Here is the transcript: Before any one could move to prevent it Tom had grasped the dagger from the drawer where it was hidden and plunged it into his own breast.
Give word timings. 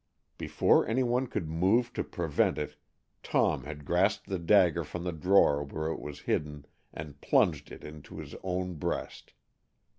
Before 0.39 0.87
any 0.87 1.03
one 1.03 1.27
could 1.27 1.47
move 1.47 1.93
to 1.93 2.03
prevent 2.03 2.57
it 2.57 2.75
Tom 3.21 3.65
had 3.65 3.85
grasped 3.85 4.29
the 4.29 4.39
dagger 4.39 4.83
from 4.83 5.03
the 5.03 5.11
drawer 5.11 5.63
where 5.63 5.91
it 5.91 5.99
was 5.99 6.21
hidden 6.21 6.65
and 6.91 7.21
plunged 7.21 7.71
it 7.71 7.83
into 7.83 8.17
his 8.17 8.33
own 8.43 8.79
breast. 8.79 9.33